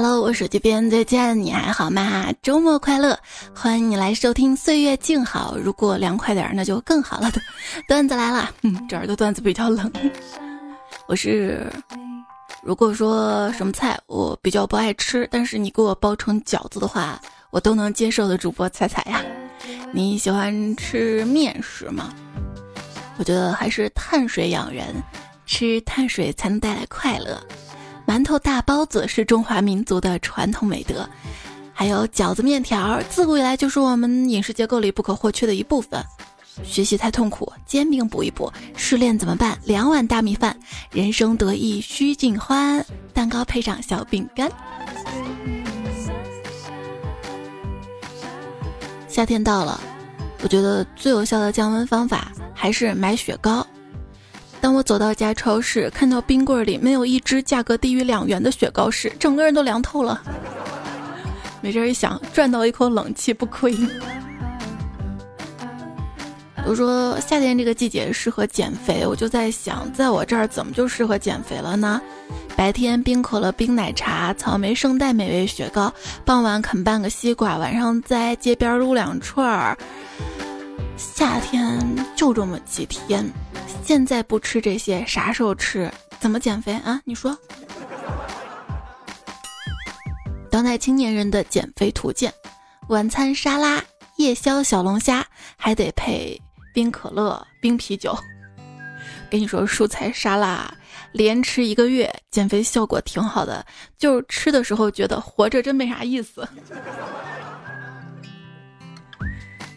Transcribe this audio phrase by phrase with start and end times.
[0.00, 2.32] Hello，我手机边再见，你还好吗？
[2.40, 3.18] 周末快乐，
[3.52, 5.56] 欢迎你来收听《岁月静好》。
[5.60, 7.28] 如果凉快点，那就更好了。
[7.88, 9.90] 段子来了，嗯，这儿的段子比较冷。
[11.08, 11.66] 我是，
[12.62, 17.20] 如果说什么菜我比较不爱吃，但是你给我包成饺子的话，
[17.50, 18.38] 我都能接受的。
[18.38, 19.20] 主播彩彩呀，
[19.90, 22.14] 你喜欢吃面食吗？
[23.18, 24.94] 我觉得还是碳水养人，
[25.44, 27.36] 吃碳水才能带来快乐。
[28.08, 31.06] 馒头、大包子是中华民族的传统美德，
[31.74, 36.02] 还有饺子、面条，自古以来就是我们饮食结构里不可或缺的一部分。
[36.64, 39.58] 学习太痛苦，煎饼补一补；失恋怎么办？
[39.62, 40.58] 两碗大米饭。
[40.90, 42.82] 人生得意须尽欢，
[43.12, 44.50] 蛋糕配上小饼干。
[49.06, 49.78] 夏天到了，
[50.42, 53.66] 我觉得最有效的降温方法还是买雪糕。
[54.60, 60.20] 当我走到一家超市，看到冰柜里没有一只价格低于两元的雪糕时，整个人都凉透了。
[61.60, 63.76] 没这一想，赚到一口冷气不亏。
[66.66, 72.00] 都说夏天这个季节适合减肥，我就在想，在我这儿怎么就适合减肥了呢？
[72.54, 75.90] 白天冰可乐、冰奶茶、草莓圣代美味雪糕，
[76.24, 79.78] 傍晚啃半个西瓜，晚上在街边撸两串儿。
[80.96, 81.78] 夏天
[82.16, 83.24] 就这么几天。
[83.88, 85.90] 现在不吃这些，啥时候吃？
[86.20, 87.00] 怎么减肥啊？
[87.06, 87.34] 你说。
[90.50, 92.30] 当代青年人的减肥图鉴：
[92.90, 93.82] 晚餐沙拉，
[94.18, 96.38] 夜宵小龙虾，还得配
[96.74, 98.14] 冰可乐、冰啤酒。
[99.30, 100.70] 跟你说，蔬菜沙拉
[101.12, 103.64] 连吃一个月，减肥效果挺好的。
[103.96, 106.46] 就是吃的时候觉得活着真没啥意思，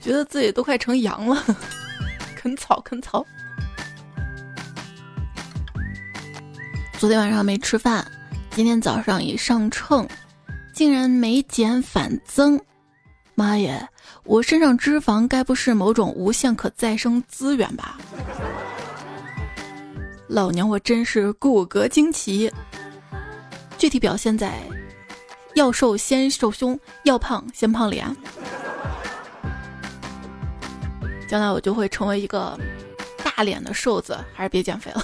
[0.02, 1.42] 觉得自己都快成羊了，
[2.36, 3.26] 啃 草啃草。
[7.02, 8.06] 昨天晚上没吃饭，
[8.52, 10.08] 今天早上一上秤，
[10.72, 12.62] 竟然没减反增。
[13.34, 13.90] 妈耶，
[14.24, 17.98] 我身上脂肪该不是某种无限可再生资源吧？
[20.28, 22.54] 老娘我真是骨骼惊奇。
[23.80, 24.62] 具体表现在：
[25.56, 28.06] 要瘦先瘦胸，要胖先胖脸。
[31.28, 32.56] 将来我就会成为一个
[33.24, 35.04] 大脸的瘦子，还是别减肥了。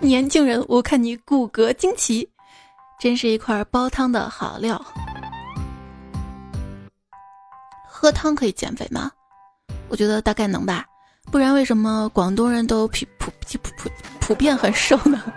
[0.00, 2.28] 年轻人，我看你骨骼惊奇，
[2.98, 4.82] 真是一块煲汤的好料。
[7.86, 9.10] 喝汤可以减肥吗？
[9.88, 10.86] 我觉得大概能吧，
[11.30, 13.90] 不然为什么广东人都普普普普
[14.20, 15.22] 普遍很瘦呢？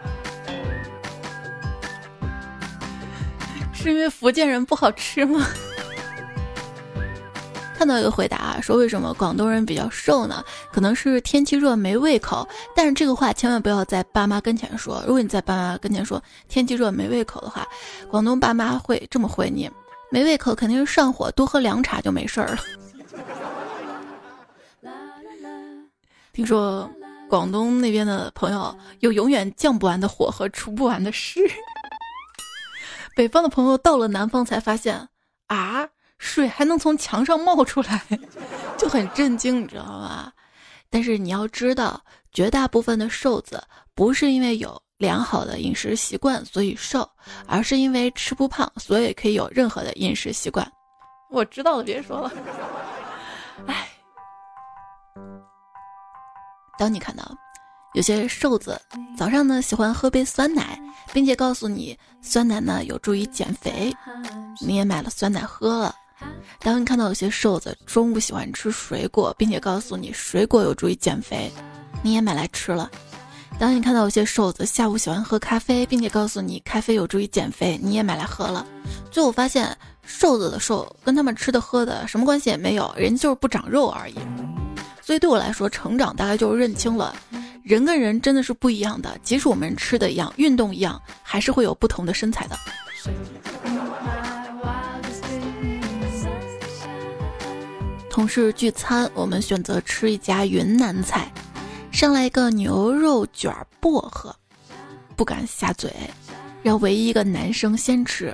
[3.74, 5.46] 是因为福建人不好吃吗？
[7.84, 10.42] 看到一个回答啊，说为什么广东人比较瘦呢？
[10.72, 12.48] 可能是天气热没胃口。
[12.74, 15.04] 但是这个话千万不要在爸妈跟前说。
[15.06, 17.68] 如果你在爸妈跟前说天气热没胃口的话，
[18.10, 19.70] 广东爸妈会这么回你：
[20.10, 22.60] 没胃口肯定是上火，多喝凉茶就没事儿了。
[26.32, 26.90] 听说
[27.28, 31.42] 广东那边的朋友有永远降不完的火和除不完的湿。
[33.14, 35.10] 北方的朋友到了南方才发现
[35.48, 35.90] 啊。
[36.18, 38.02] 水还能从墙上冒出来，
[38.78, 40.32] 就很震惊，你知道吗？
[40.90, 42.00] 但是你要知道，
[42.32, 43.62] 绝大部分的瘦子
[43.94, 47.08] 不是因为有良好的饮食习惯所以瘦，
[47.48, 50.66] 而是因为吃不胖，所以可以有任何的饮食习惯。
[51.30, 52.32] 我知道了，别说了。
[53.68, 53.88] 哎，
[56.78, 57.24] 当你看到
[57.94, 58.80] 有些瘦子
[59.18, 60.80] 早上呢喜欢喝杯酸奶，
[61.12, 63.92] 并且告诉你酸奶呢有助于减肥，
[64.62, 65.96] 你也买了酸奶喝了。
[66.60, 71.52] 当你看到有些瘦子中午喜欢吃水果，并且告诉你水果有助于减肥，
[72.02, 72.90] 你也买来吃了；
[73.60, 78.66] 当你看到有些瘦子下午喜欢喝咖啡，并且告诉你咖啡有助于减肥，你也买来喝了。
[79.12, 84.16] 最后发现，瘦子的瘦跟他们吃的喝的什么关系也没有，人就是不长肉而已。
[85.02, 87.14] 所以对我来说，成长大概就是认清了，
[87.62, 92.58] 人跟人真的是不一样的，即使我们吃的一样，运动一样，还是会有不同的身材的。
[98.14, 101.34] 同事聚餐，我们选择吃一家云南菜，
[101.92, 104.34] 上来一个牛肉卷薄荷，
[105.16, 105.92] 不敢下嘴，
[106.62, 108.32] 让唯一一个男生先吃。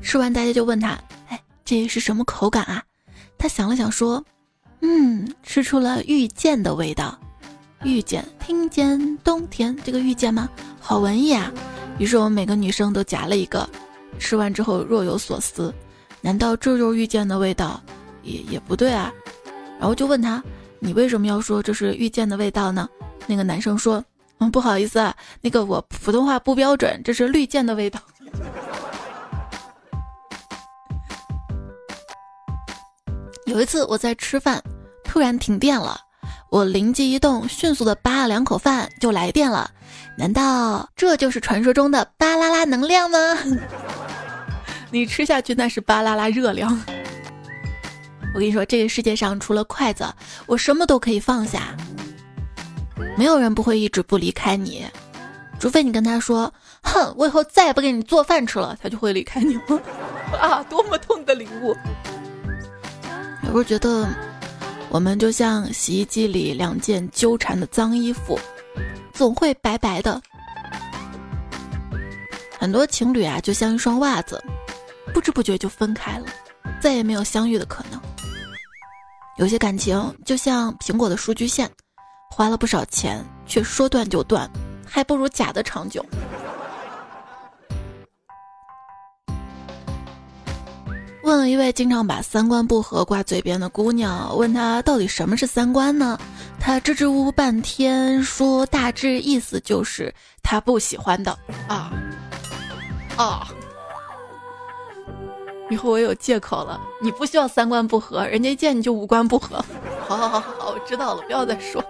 [0.00, 2.82] 吃完，大家就问他：“哎，这是什么口感啊？”
[3.36, 4.24] 他想了想说
[4.80, 7.20] ：“嗯，吃出了遇见的味道。
[7.84, 10.48] 遇见，听见冬天这个遇见吗？
[10.80, 11.52] 好文艺啊！”
[12.00, 13.68] 于是我们每个女生都夹了一个，
[14.18, 15.74] 吃完之后若有所思：
[16.22, 17.78] 难道这就是遇见的味道？
[18.22, 19.12] 也也不对啊。
[19.78, 20.42] 然后就问他
[20.78, 22.88] 你为什么要说这是遇见的味道呢？
[23.26, 24.04] 那个男生说
[24.38, 28.00] 嗯不好意思啊那个我普通话不标准这是绿箭的味道。
[33.46, 34.62] 有一次我在吃饭
[35.04, 35.98] 突然停电了
[36.50, 39.70] 我灵机一动迅速的扒了两口饭就来电了。
[40.16, 43.18] 难道这就是传说中的巴拉拉能量吗？
[44.90, 46.78] 你吃下去那是巴拉拉热量。
[48.32, 50.04] 我跟你说，这个世界上除了筷子，
[50.46, 51.76] 我什么都可以放下。
[53.16, 54.86] 没有人不会一直不离开你，
[55.58, 59.80] 除非你跟他说：“哼，我以后再也不给你做饭吃了。”他就会离开你了。
[60.40, 61.76] 啊，多么痛的领悟！
[63.42, 64.08] 有时候觉得，
[64.90, 68.38] 我们就像洗衣机里两件纠缠的脏衣服，
[69.12, 70.22] 总会白白的。
[72.58, 74.42] 很多情侣啊，就像一双袜子，
[75.12, 76.26] 不知不觉就分开了，
[76.80, 78.00] 再也没有相遇的可能。
[79.40, 81.66] 有些感情就像苹果的数据线，
[82.30, 84.46] 花了不少钱，却说断就断，
[84.86, 86.04] 还不如假的长久。
[91.22, 96.20] 问了一位经常把三观不合挂嘴边的姑娘，问她到底什么是三观呢？
[96.60, 101.32] 她支支吾吾半天，说大致意思就是她不喜欢的
[101.66, 101.90] 啊
[103.16, 103.48] 啊！
[105.70, 109.64] 以后我有借口了，你不需要三观不合，人家一见你就五官不合。
[110.06, 111.82] 好好好好，好我知道了，不要再说。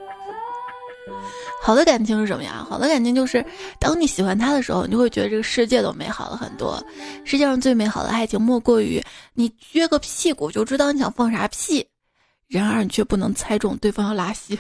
[1.63, 2.67] 好的感情是什么呀？
[2.69, 3.45] 好的感情就是，
[3.79, 6.83] 当你喜欢他的时候，你就会觉得这个世界都美好了很多。
[7.25, 9.03] 世界上最美好的爱情，莫过于
[9.35, 11.87] 你撅个屁股就知道你想放啥屁，
[12.49, 14.59] 然而你却不能猜中对方要拉稀。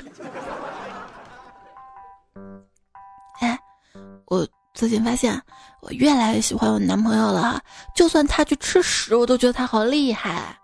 [4.72, 5.40] 最近发现，
[5.80, 7.60] 我越来越喜欢我男朋友了。
[7.94, 10.56] 就算他去吃屎，我都觉得他好厉害。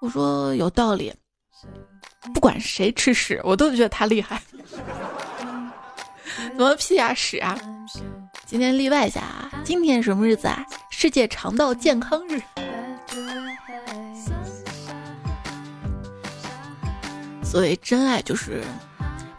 [0.00, 1.12] 我说有道理。
[2.32, 4.40] 不管谁吃屎，我都觉得他厉害。
[6.56, 7.58] 怎么屁啊屎啊？
[8.46, 10.64] 今天例外一下啊，今天什么日子啊？
[10.90, 12.40] 世界肠道健康日。
[17.42, 18.62] 所谓真爱，就是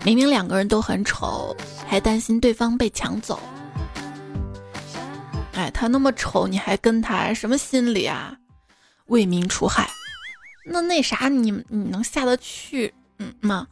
[0.04, 1.56] 明明两个人都很丑，
[1.88, 3.40] 还担心对方被抢走。
[5.54, 8.36] 哎，他那么丑，你还跟他，什么心理啊？
[9.06, 9.90] 为民除害。
[10.66, 13.66] 那那啥，你你能下得去嗯吗？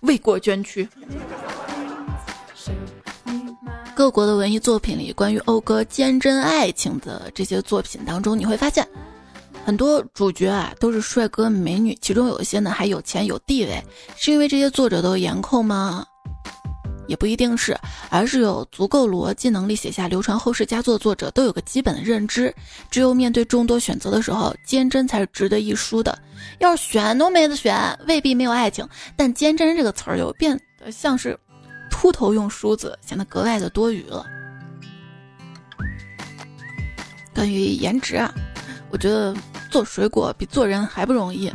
[0.00, 0.86] 为国捐躯。
[3.94, 8.86] 各国的文艺作品里，关于讴歌坚贞爱情的这些作品当中，你会发现，
[9.64, 13.82] 很多主角啊都是帅哥美女，其中有一些呢还有钱有地位，
[14.16, 16.04] 是因为这些作者都颜控吗？
[17.08, 17.76] 也不一定是，
[18.10, 22.54] 而是有足够逻辑能力写下流传后世佳作的作者都有个基本的认知，
[22.90, 26.16] 只有面对众多选择的时候，坚贞才是值得一书的。
[26.58, 31.38] 要是选都没得选，未必没有爱情，但坚贞这个词儿又变得像是
[31.90, 34.24] 秃头用梳子，显得格外的多余了。
[37.34, 38.32] 关于颜值啊，
[38.90, 39.34] 我觉得
[39.72, 41.50] 做水果比做人还不容易。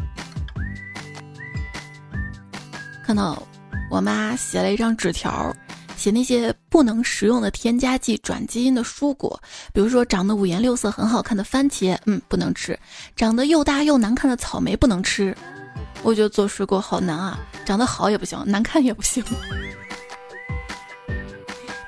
[3.06, 3.42] 看到。
[3.90, 5.56] 我妈写了一张纸条，
[5.96, 9.42] 写那些不能食用的添加剂、转基因的蔬果，
[9.72, 12.76] 比如说长得五颜六色很好看的番茄，嗯，不能吃；
[13.16, 15.34] 长得又大又难看的草莓不能吃。
[16.04, 19.24] 我觉得做水果好难啊，长得好也不行，难看也不行。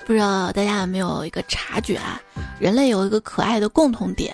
[0.06, 2.18] 不知道大家有没有一个察觉啊？
[2.62, 4.34] 人类有一个可爱的共同点，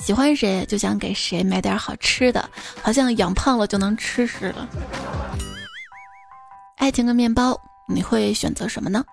[0.00, 2.48] 喜欢谁就想给谁买点好吃的，
[2.82, 4.68] 好像养胖了就能吃似的。
[6.76, 9.04] 爱情跟面包，你会选择什么呢？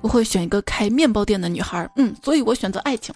[0.00, 3.14] 我会选一个开面包店的女孩，嗯，所以我选择爱情。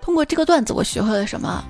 [0.00, 1.64] 通过这个段子，我学会了什么？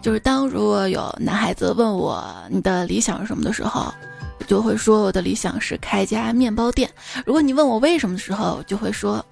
[0.00, 3.92] 就是当如果有男孩子问我你的理想是什么的时候，
[4.38, 6.88] 我就会说我的理想是开家面包店。
[7.26, 9.24] 如果你问我为什么的时候，就会说，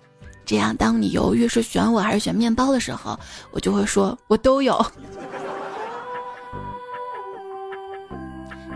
[0.44, 3.18] 这样当你犹豫是选我还是选面包的时候，
[3.50, 4.84] 我就会说我都有。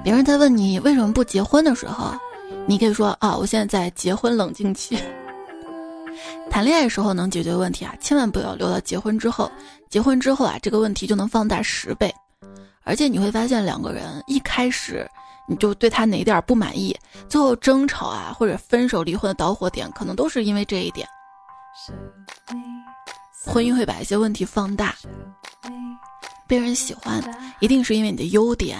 [0.02, 2.14] 别人在问你为什么不结婚的时候，
[2.66, 4.98] 你可以说啊，我现在在结婚冷静期。
[6.50, 9.50] 谈恋爱时候能解决问题啊，千万不要留到结婚之后。
[9.90, 12.12] 结婚之后啊，这个问题就能放大十倍。
[12.84, 15.06] 而且你会发现，两个人一开始
[15.46, 16.96] 你就对他哪点不满意，
[17.28, 21.06] 最后争吵啊或者分手离婚的导火点，可能都是因为这一点。
[23.47, 24.94] 婚姻会把一些问题放大，
[26.47, 27.23] 被人喜欢
[27.61, 28.78] 一定是因为你的优点。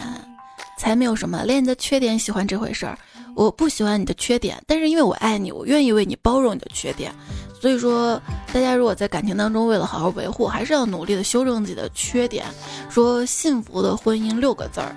[0.76, 2.97] 才没有什么连你的缺点喜欢这回事儿，
[3.35, 7.12] 我不喜欢你的缺点，但是因为我爱你，我愿意为你包容你的缺点。
[7.61, 12.47] 所以说，大家如果在感情当中为了好好维护，还是要努力的修正自己的缺点。
[12.88, 14.97] 说幸福的婚姻六个字儿，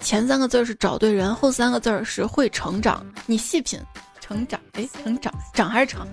[0.00, 3.04] 前三个字儿是找对人，后三个字儿是会成长。
[3.26, 3.78] 你细品，
[4.22, 6.08] 成长，哎，成长，长还是长？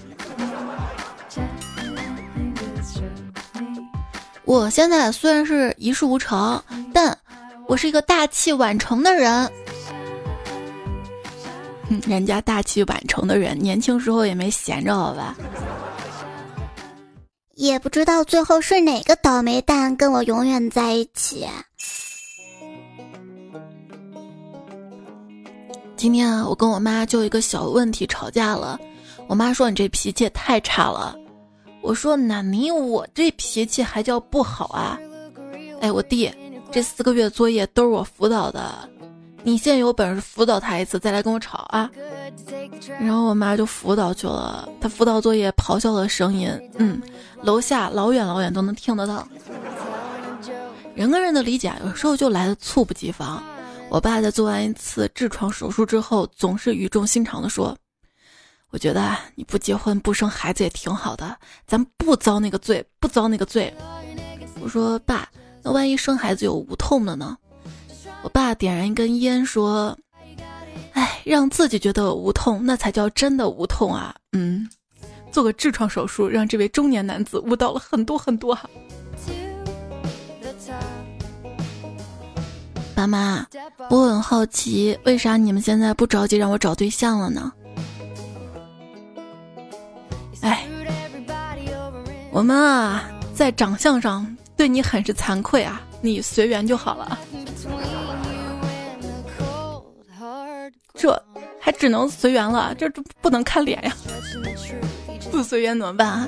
[4.46, 6.62] 我现在虽然是一事无成，
[6.94, 7.18] 但
[7.68, 9.52] 我是一个大器晚成的人。
[12.08, 15.36] 人家大器晚成的人，年轻时候也没闲着，好吧？
[17.56, 21.48] 也不知道最后是哪个倒霉蛋跟我永远在一起。
[25.96, 28.80] 今天啊我跟我妈就一个小问题吵架了，
[29.28, 31.16] 我妈说你这脾气也太差了。
[31.82, 35.00] 我说那你我这脾气还叫不好啊？
[35.82, 36.32] 哎，我弟
[36.72, 38.90] 这四个月作业都是我辅导的。
[39.44, 41.90] 你现在有本事辅导他一次，再来跟我吵啊！
[43.00, 47.02] 然后我妈就辅导去了，她辅导作业咆哮的声音，嗯，
[47.42, 49.26] 楼下老远老远都能听得到。
[50.96, 53.42] 人跟人的理解有时候就来的猝不及防。
[53.90, 57.78] 我爸在做完一次痔疮手术之后，总是语重心长的说
[58.70, 63.74] ：“我觉得你不结婚不生孩子也挺好的，咱不遭那个罪，不遭那个罪。”
[64.60, 65.28] 我说：“爸，
[65.64, 67.38] 那万一生孩子有无痛的呢？”
[68.24, 69.98] 我爸点燃一根烟，说
[70.94, 74.14] ：“哎，让自己觉得无痛，那才叫真的无痛啊！
[74.34, 74.68] 嗯，
[75.32, 78.70] 做个痔疮手术，让这位中年男子悟到了很多很多哈。”
[82.96, 83.46] 爸妈，
[83.92, 87.54] 我很好奇，为啥你们现在不着急让我找对象了呢？
[90.42, 90.66] 哎，
[92.32, 93.04] 我们啊，
[93.34, 97.18] 在长相上对你很是惭愧啊，你随缘就好了。
[100.94, 101.24] 这
[101.60, 103.96] 还只能随缘了，这这不能看脸呀！
[105.32, 106.28] 不随缘怎么办啊？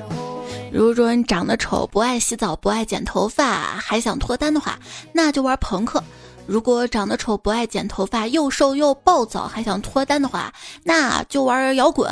[0.72, 3.44] 如果说你长得丑，不爱洗澡，不爱剪头发，
[3.78, 4.78] 还想脱单的话，
[5.12, 6.02] 那就玩朋克。
[6.46, 10.52] 如果长得丑不爱剪头发又瘦又暴躁还想脱单的话，
[10.84, 12.08] 那就玩摇滚。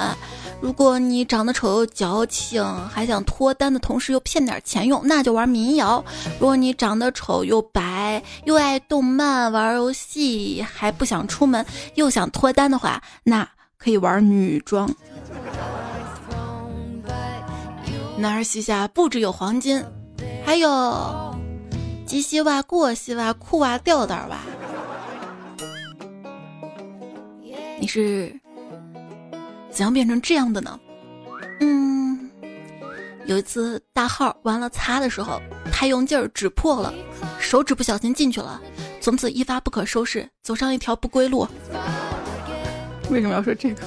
[0.60, 6.04] 如果你长得丑又矫情还想脱单的同时又骗点钱用，那就玩民谣。
[6.38, 13.48] 如果你长得丑又白又爱动漫玩游戏还不想出门又想脱单的话，那
[13.78, 14.92] 可以玩女装。
[18.16, 19.84] 男儿膝下不只有黄金，
[20.44, 21.34] 还有。
[22.04, 24.38] 及膝袜、过膝袜、裤袜、吊带袜，
[27.78, 28.34] 你是
[29.78, 30.80] 怎样变成这样的呢？
[31.61, 32.28] 嗯，
[33.26, 36.92] 有一次大号完了擦的时候太用劲儿，指破了，
[37.38, 38.61] 手指不小心进去了，
[39.00, 41.47] 从此一发不可收拾，走上一条不归路。
[43.08, 43.82] 为什么要说这个？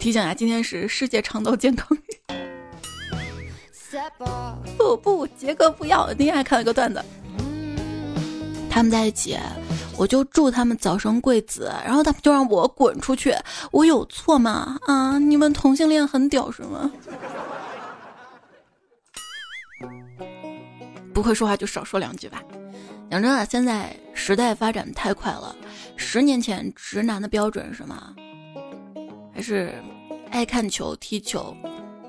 [0.00, 2.00] 提醒下，今天是世界肠道健康日。
[4.76, 6.12] 不不，杰哥不要！
[6.14, 7.00] 今天还看了一个段子。
[8.68, 9.38] 他们在一起，
[9.96, 13.34] 我就祝他们早生贵子，然后他们就让我滚出去，
[13.70, 14.78] 我有错吗？
[14.86, 16.90] 啊，你们同性恋很屌是吗？
[21.14, 22.42] 不会说话就少说两句吧。
[23.10, 25.54] 讲真的，现在时代发展太快了，
[25.96, 28.14] 十年前直男的标准是什么？
[29.34, 29.74] 还是
[30.30, 31.54] 爱看球、踢球、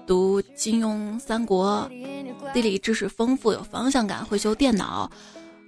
[0.08, 1.88] 读金庸、三国，
[2.54, 5.12] 地理知识丰富、有方向感、会修电脑。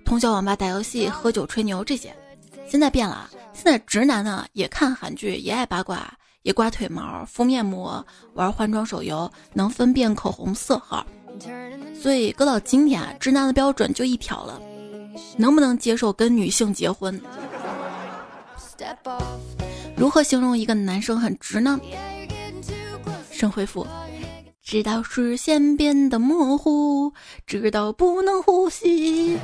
[0.06, 2.16] 通宵网吧打游戏、喝酒吹牛这些，
[2.70, 3.30] 现在变了。
[3.54, 11.06] 现在直男呢也看韩剧，也爱八卦，也刮腿毛、敷面膜、玩换装手游，能分辨口红色号。
[12.00, 14.62] 所以搁到今天啊，直男的标准就一条了：
[15.38, 17.20] 能不能接受跟女性结婚？
[19.98, 21.80] 如何形容一个男生很直呢？
[23.32, 23.88] 神回复。
[24.66, 27.14] 直到视线变得模糊，
[27.46, 29.38] 直到不能呼吸。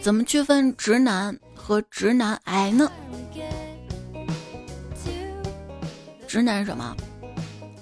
[0.00, 2.88] 怎么区分直男和直男癌呢？
[6.28, 6.96] 直男什么？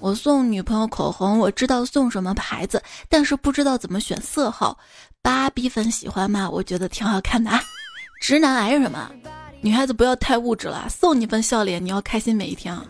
[0.00, 4.78] 我送女朋友口红，我知道送什么牌子，但是不知道怎么选色号。
[5.20, 6.48] 芭比粉喜欢吗？
[6.48, 7.60] 我觉得挺好看的啊。
[8.18, 9.10] 直男癌是什么？
[9.60, 12.84] 女孩子不要太物质了，送你份笑脸，你要开心每一天啊！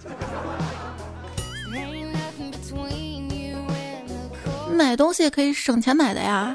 [4.75, 6.55] 买东西也可以省钱买的呀。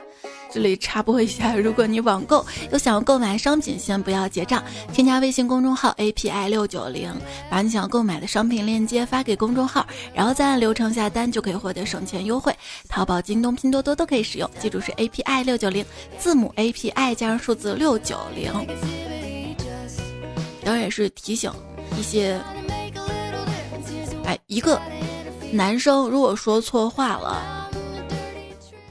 [0.53, 4.61] 这里插播一下，如果你网购有想要购买商品，先不要结账，
[4.93, 7.09] 添加微信公众号 API 六九零，
[7.49, 12.53] 把你想要购买的商品链接发给公众号，然后再按流程下单，就可以获得省钱优惠。
[12.89, 15.85] 淘宝、京东、拼多多都可以使用，记住是 API 六九零，
[16.19, 18.51] 字母 API 加上数字六九零。
[20.63, 21.51] 当然也是提醒
[21.97, 22.39] 一些，
[24.25, 24.79] 哎，一个
[25.51, 27.69] 男生如果说错话了，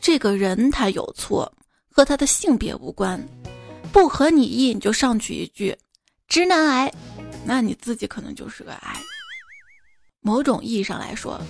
[0.00, 1.50] 这个人他有错，
[1.91, 3.23] 和他的性别无关，
[3.93, 5.77] 不合你意你就上去一句
[6.29, 6.93] “直男癌”，
[7.45, 8.97] 那你自己可能就是个癌。
[10.21, 11.41] 某种意义上来说，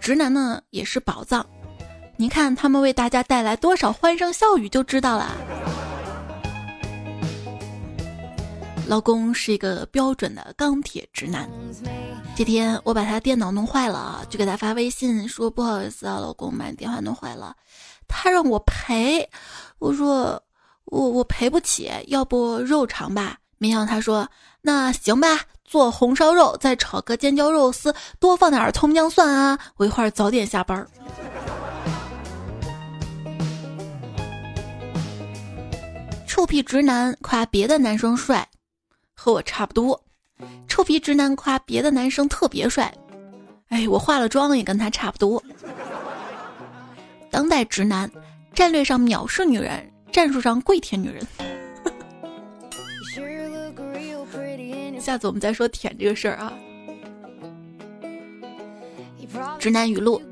[0.00, 1.46] 直男呢也是宝藏，
[2.16, 5.36] 你看他们为大家带来多少欢声笑语就知道了。
[8.88, 11.46] 老公是一个标准的钢铁直男。
[12.34, 17.54] 这天我把他电脑弄坏了，就给他发微信说不好意思啊，老公把你电话弄坏了，
[18.08, 19.28] 他让我赔，
[19.78, 20.42] 我说
[20.86, 23.36] 我我赔不起，要不肉偿吧？
[23.58, 24.26] 没想到他说
[24.62, 25.28] 那行吧，
[25.66, 30.86] 做红烧肉，再炒个尖椒肉丝，多放点葱姜蒜啊，我一会儿早点下班。
[36.26, 38.48] 臭屁直男夸别的男生帅，
[39.20, 40.00] 和我差不多。
[40.68, 42.94] 臭皮直男夸别的男生特别帅，
[43.70, 45.42] 哎，我化了妆也跟他差不多。
[47.28, 48.08] 当代直男，
[48.54, 51.26] 战略上藐视女人，战术上跪舔女人。
[55.00, 56.52] 下次我们再说舔这个事儿啊。
[59.58, 60.22] 直男语录：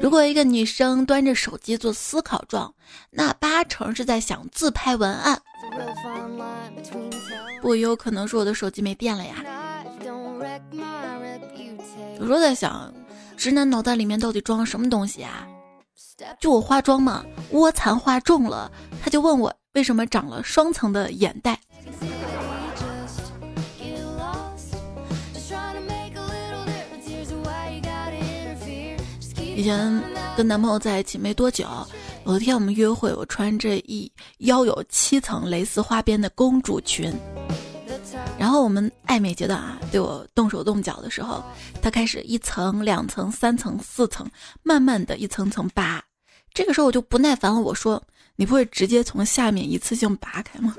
[0.00, 2.72] 如果一个女生端着手机做思考状，
[3.10, 5.41] 那八成是在想自拍文案。
[7.62, 9.36] 不，也有可能是我的手机没电了呀。
[12.18, 12.92] 有时候在想，
[13.36, 15.46] 直男脑袋里面到底装了什么东西啊？
[16.40, 21.58] 就我化妆嘛，卧蚕化重了，他就问我为什么长了双层的眼袋。
[29.54, 30.02] 以前
[30.36, 31.64] 跟男朋友在一起没多久。
[32.24, 37.12] 有一天我们约会，我穿着一腰有七层蕾丝花边的公主裙，
[38.38, 41.42] 然后我们暧昧阶段啊，对我动手动脚的时候，
[41.80, 44.28] 他开始一层、两层、三层、四层，
[44.62, 46.02] 慢慢的一层层扒。
[46.54, 48.02] 这个时候我就不耐烦了，我说
[48.36, 50.76] ：“你不会直接从下面一次性扒开吗？”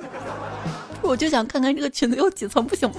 [1.01, 2.95] 我就想看看这个裙子有几层，不行吗？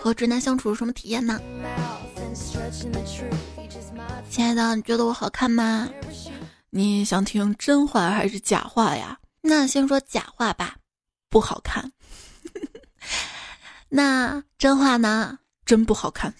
[0.00, 1.40] 和直男相处什么体验呢？
[4.28, 5.88] 亲爱的，你觉得我好看吗？
[6.76, 9.18] 你想听真话还是假话呀？
[9.40, 10.76] 那先说假话吧，
[11.30, 11.90] 不好看。
[13.88, 15.38] 那真话呢？
[15.64, 16.34] 真不好看。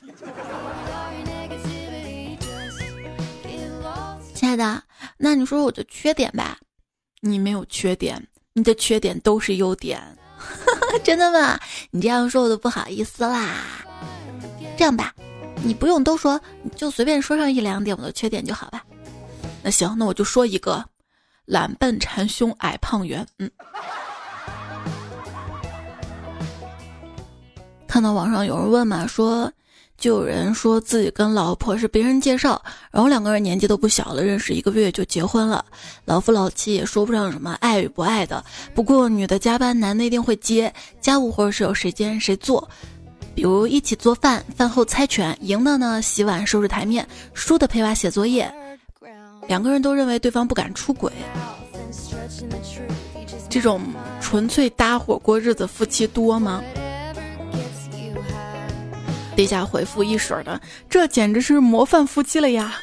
[4.35, 4.83] 亲爱的，
[5.16, 6.59] 那你说我的缺点吧？
[7.22, 8.22] 你没有缺点，
[8.53, 9.99] 你的缺点都是优点。
[11.03, 11.59] 真的吗？
[11.90, 13.55] 你这样说我都不好意思啦。
[14.77, 15.14] 这样吧。
[15.64, 18.85] 你不用都说，你就随便说上一两点我的缺点就好吧。
[19.67, 20.85] 那行，那我就说一个：
[21.45, 23.27] 懒笨馋凶矮胖圆。
[23.41, 23.51] 嗯。
[27.89, 29.53] 看到网上有人问嘛，说
[29.99, 35.65] 就有人说自己跟老婆是别人介绍，然后两个人年纪都不小了，认识一个月就结婚了，
[36.05, 38.45] 老夫老妻也说不上什么爱与不爱的。
[38.73, 42.71] 不过女的加班，男的一定会接家务活是由谁兼谁做。
[43.35, 48.49] 比如一起做饭，饭后猜拳，赢的呢洗碗收拾台面，输的陪娃写作业。
[49.49, 51.13] 两个人都认为对方不敢出轨，
[53.49, 53.81] 这种
[54.21, 56.63] 纯粹搭伙过日子夫妻多吗？
[59.37, 62.75] 底下回复一水的，这简直是模范夫妻了呀！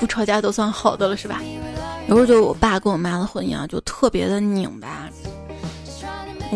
[0.00, 1.40] 不吵架都算好的了是吧？
[2.08, 5.08] 有时候就我爸跟我妈的婚姻啊，就特别的拧巴。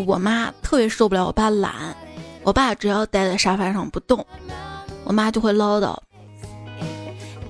[0.06, 1.96] 我妈特别受不了我爸懒，
[2.42, 4.26] 我爸只要待在沙发上不动，
[5.04, 5.96] 我妈就会唠叨。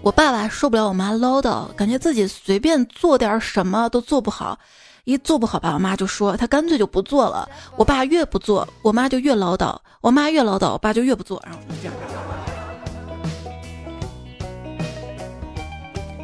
[0.07, 4.57] 我爸爸受不了我妈唠叨，感觉自己随便做点什么都做不好，
[5.03, 7.49] 一做不好吧，我妈就说他干脆就不做了。
[7.75, 11.43] 我爸越不做，我妈就越唠叨；我妈越唠叨，我爸就越不做。
[11.45, 11.95] 然后就这样。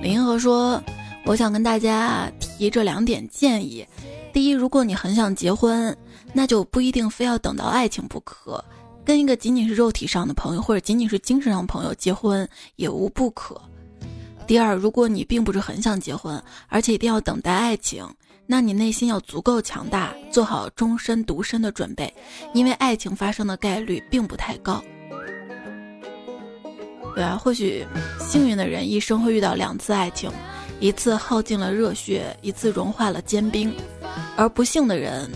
[0.01, 0.81] 李银河说
[1.27, 3.85] ：“我想跟大家提这两点建议。
[4.33, 5.97] 第一，如果你很想结婚。”
[6.33, 8.65] 那就不一定非要等到爱情不可，
[9.05, 13.61] 跟一个仅仅是肉体上的朋友或者仅仅是精神上朋友结婚也无不可。
[14.47, 18.07] 第二，如果你并不是很想结婚，而且一定要等待爱情，
[18.47, 22.13] 那你内心要足够强大，做好终身独身的准备，
[22.53, 24.83] 因为爱情发生的概率并不太高。
[27.15, 27.87] 对啊，或许
[28.19, 30.31] 幸运的人一生会遇到两次爱情，
[30.81, 33.75] 一次耗尽了热血，一次融化了坚冰，
[34.37, 35.31] 而不幸的人。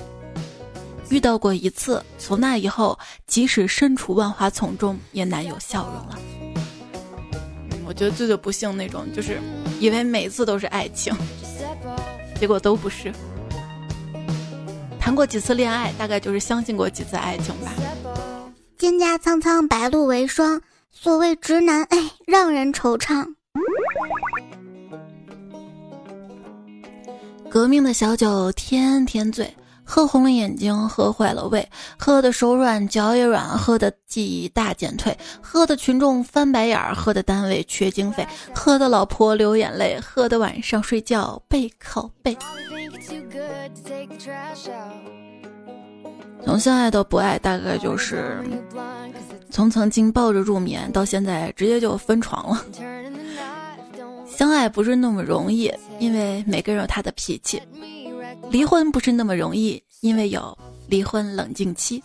[1.09, 6.19] 遇到过一次，从那以后，即使身处万花丛中，也难有笑容了。
[7.87, 9.38] 我觉得最最不幸那种，就是
[9.79, 11.14] 以为每次都是爱情，
[12.40, 13.12] 结果都不是。
[14.99, 17.72] 谈过几次恋爱，大概就是相信过几次爱情吧。
[18.77, 20.61] 蒹葭苍苍，白露为霜。
[20.90, 23.25] 所谓直男，哎，让人惆怅。
[27.49, 29.55] 革命的小酒天天醉。
[29.87, 42.37] 喝红了眼睛，喝坏了胃，喝的手软脚也软，喝的记忆大减退，喝的群众翻白眼儿，喝的单位缺经费，喝的老婆流眼泪，喝的晚上睡觉背靠背。
[46.44, 48.42] 从相爱到不爱，大概就是
[49.51, 52.64] 从曾经抱着入眠，到现在直接就分床了。
[54.29, 57.59] 相爱不是那么容易，因为每个人有他的脾气；
[58.51, 60.57] 离婚不是那么容易，因为有
[60.88, 62.03] 离婚冷静期。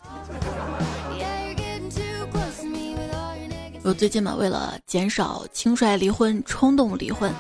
[3.84, 7.34] 我最近嘛，为了减少轻率离婚、冲动离婚，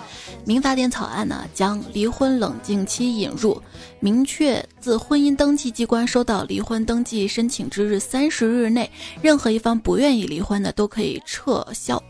[0.44, 3.62] 民法典草案呢将离婚冷静期引入，
[4.00, 8.90] 明确自婚姻登记机关收到离婚登记申请之日三十日内，
[9.22, 12.02] 任何一方不愿意离婚的都可以撤销。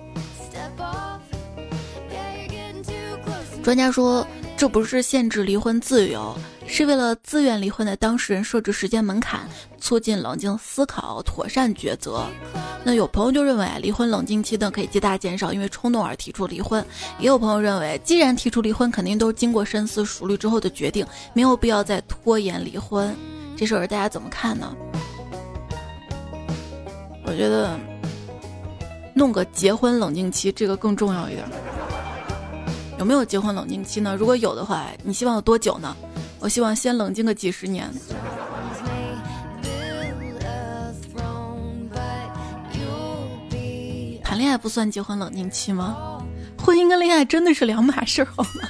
[3.62, 6.34] 专家说，这不是限制离婚自由。
[6.74, 9.42] 是为了自愿离婚的当事人设置时间门槛，
[9.78, 12.26] 促进冷静思考、妥善抉择。
[12.86, 16.84] 那有朋友就认为啊离婚冷静期呢可以极大减少因为冲动而提出离婚，
[17.20, 23.14] 也有朋友认为既然提出离婚，肯定都是经过深思熟虑之后的决定，没有必要再拖延离婚。
[23.58, 24.74] 这事儿大家怎么看呢？
[27.26, 27.78] 我觉得
[29.14, 31.46] 弄个结婚冷静期这个更重要一点。
[32.98, 34.16] 有没有结婚冷静期呢？
[34.16, 35.94] 如果有的话，你希望有多久呢？
[36.42, 37.90] 我希望先冷静个几十年。
[44.24, 46.22] 谈恋爱不算结婚冷静期吗？
[46.58, 48.68] 婚姻跟恋爱真的是两码事，好吗？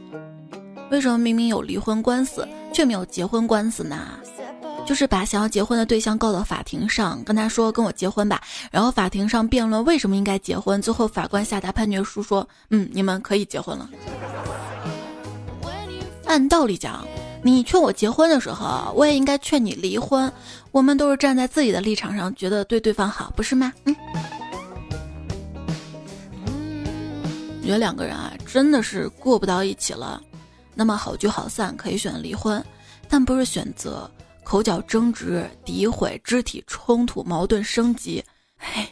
[0.90, 3.98] 为什么明明有离婚官司却没有结婚官司呢？
[4.86, 8.40] 就是把想要结婚的对象告到法庭上，跟他说跟我结婚吧，
[8.70, 13.90] 然后法庭上辩论为什么应该结婚，最后法官下达判决书说，嗯，你们可以结婚了。
[16.26, 17.06] 按道理讲，
[17.42, 20.30] 你劝我结婚的时候，我也应该劝你离婚。
[20.72, 23.72] 我们都是站在自己的立场上，觉得对对方好，不是吗？
[23.84, 23.96] 嗯。
[27.62, 30.22] 觉得两个人啊，真的是过不到一起了，
[30.74, 32.64] 那么好聚好散，可以选离婚，
[33.08, 34.08] 但不是选择
[34.44, 38.22] 口角争执、诋毁、肢体冲突、矛盾升级。
[38.58, 38.88] 唉，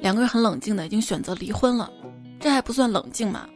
[0.00, 1.90] 两个人很冷静的，已经选择离婚了，
[2.38, 3.46] 这还不算冷静吗？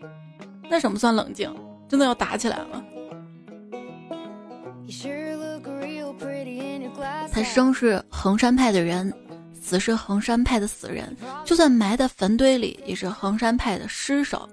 [0.71, 1.53] 那什么算冷静？
[1.89, 2.85] 真的要打起来了？
[7.33, 9.13] 他生是衡山派的人，
[9.61, 14.49] 死是衡山派的死人，就算埋在坟堆里，也是衡山派的尸首。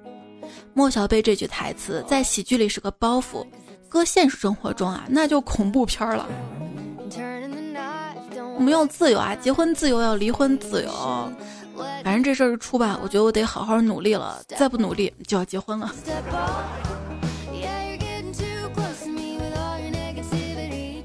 [0.74, 3.46] 莫小贝这句台词在喜剧里是个包袱，
[3.88, 6.28] 搁现实生活中啊，那就恐怖片了。
[8.56, 11.34] 我们要自由啊，结婚自由，要离婚自由。
[12.04, 15.94] 反正这事儿是出吧，我觉得我得好好努力了，再不努力就要结婚了。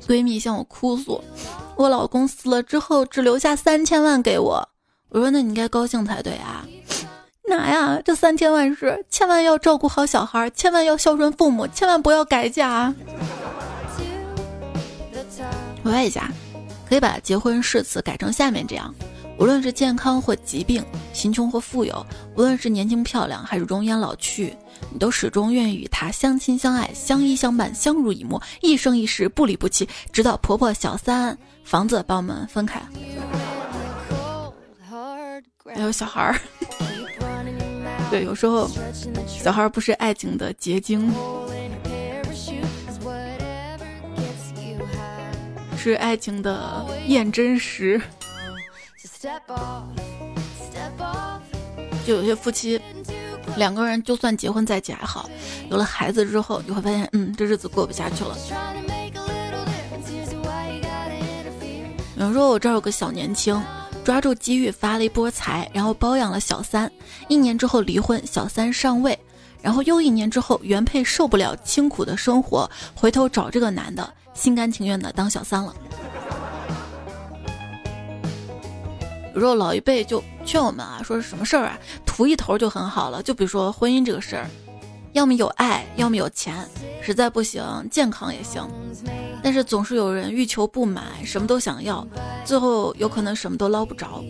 [0.07, 1.23] 闺蜜向我哭诉，
[1.77, 4.69] 我老公死了之后只留下三千万给我。
[5.09, 6.65] 我说那你应该高兴才对啊，
[7.49, 8.01] 哪呀？
[8.05, 12.95] 这三千万是千万要照顾好小孩，千万要孝顺父母，千万不要改嫁。
[15.83, 16.31] 我问一下，
[16.89, 18.95] 可以把结婚誓词改成下面这样。
[19.38, 24.57] 无论是健康或疾病，贫穷或富有，无论是年轻漂亮还是容颜老去，
[24.90, 32.81] 你都始终愿意与他相亲相爱、相依相伴、相濡以沫，一生一世不离不弃，直到婆婆、小三、房子把我们分开。
[35.75, 36.40] 还有小孩儿，
[38.11, 38.66] 对，有时候
[39.27, 41.12] 小孩儿不是爱情的结晶，
[45.77, 48.01] 是爱情的验真实。
[52.07, 52.81] 就有些夫妻，
[53.57, 55.29] 两个人就算结婚在一起还好，
[55.71, 58.37] 有了孩子之后，你会发现，嗯，这日子过不下去了。
[62.17, 63.61] 有人说我这儿有个小年轻，
[64.05, 66.91] 抓住机遇发了一波财，然后包养了小三，
[67.29, 69.19] 一年之后离婚，小三上位，
[69.61, 75.75] 然后又一年之后，原配受不了清苦的生活，回头找这个男的，心甘情愿的当小三了。
[79.37, 83.22] 有时候老一辈就劝我们啊，说是什么事儿啊，图一头就很好了。
[83.22, 84.49] 就比如说婚姻这个事儿，
[85.12, 86.66] 要么有爱，要么有钱，
[87.03, 88.66] 实在不行健康也行。
[89.42, 92.07] 但是总是有人欲求不满，什么都想要，
[92.46, 94.25] 最后有可能什么都捞不着。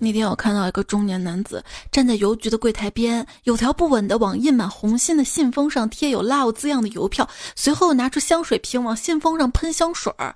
[0.00, 10.34] 那天我看到一个中年男子站在邮局的柜台边，有条不紊的往印满红心的信封上贴有 “love” 字样的邮票，随后拿出香水瓶往信封上喷香水儿。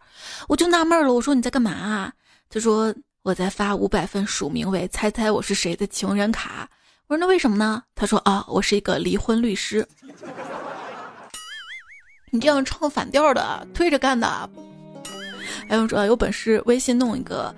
[0.49, 2.13] 我就纳闷了，我说你在干嘛啊？
[2.51, 6.69] 他说我在发五百份署名为“猜猜我是谁”的情人卡。
[7.07, 7.83] 我说那为什么呢？
[7.95, 9.87] 他说啊，我是一个离婚律师。
[12.31, 14.51] 你这样唱反调的，推着干的。
[15.69, 17.55] 还有说有本事微信弄一个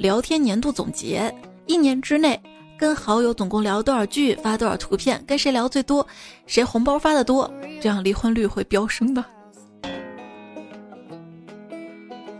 [0.00, 1.32] 聊天年度总结，
[1.66, 2.40] 一年之内
[2.78, 6.06] 跟好友总共聊多少句，发多少图片，跟谁聊最多，
[6.46, 9.22] 谁红包发的多，这样离婚率会飙升的。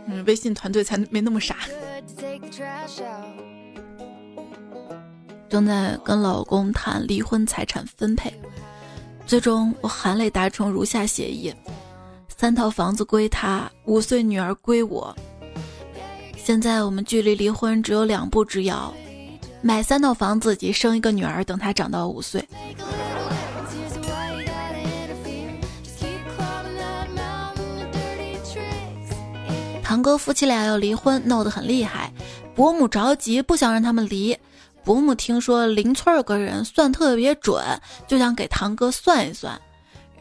[0.07, 1.57] 嗯，微信团队才没那么傻。
[5.47, 8.33] 正在跟老公谈离婚财产分配，
[9.27, 11.53] 最终我含泪达成如下协议：
[12.27, 15.15] 三套房子归他，五岁女儿归我。
[16.43, 18.91] 现在我们距离离婚只有两步之遥，
[19.61, 22.43] 买三套房子及生一个女儿，等她长到五岁。
[29.83, 32.11] 堂哥夫妻俩要离婚，闹得很厉害，
[32.55, 34.35] 伯母着急，不想让他们离。
[34.83, 37.63] 伯母听说邻村有个人算特别准，
[38.07, 39.61] 就想给堂哥算一算。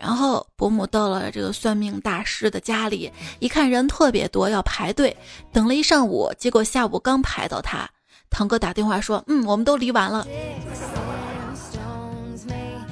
[0.00, 5.14] 然后伯母到了这个算命大师的家里，一看人特别多，要排队，
[5.52, 7.86] 等了一上午，结果下午刚排到他。
[8.30, 10.26] 堂哥打电话说：“嗯，我们都离完了。”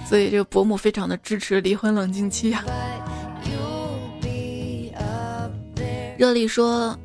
[0.06, 2.64] 所以这个伯母非常的支持离婚冷静期啊。
[6.16, 6.96] 热力说，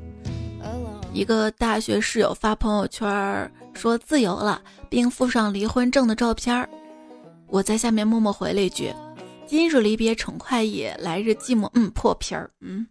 [1.14, 3.52] 一个大学室友发朋友圈。
[3.76, 6.70] 说自由了，并附上离婚证的照片儿。
[7.48, 8.94] 我在下面默默回了一句
[9.54, 12.50] ：“今日离别成快意，来日寂寞。”嗯，破皮儿。
[12.60, 12.88] 嗯，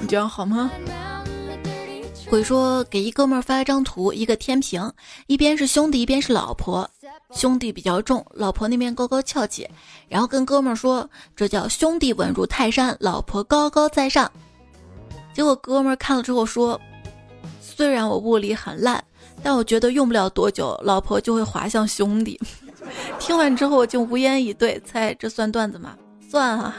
[0.00, 0.72] 你这样好吗？
[2.28, 4.92] 鬼说给一哥们儿发一张图，一个天平，
[5.28, 6.90] 一边是兄弟，一边是老婆。
[7.30, 9.70] 兄弟比较重，老婆那边高高翘起。
[10.08, 14.28] 然后跟哥们儿说：“这叫兄弟稳如泰山，老婆高高在上。”
[15.32, 16.80] 结果哥们儿看了之后说。
[17.60, 19.04] 虽然我物理很烂，
[19.44, 22.40] 但我觉得用不了多久，老婆就会滑向兄弟。
[23.18, 25.96] 听完之后我竟无言以对，猜这算段子吗？
[26.30, 26.74] 算啊。